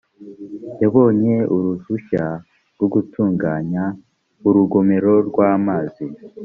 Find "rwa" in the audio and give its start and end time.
5.27-5.49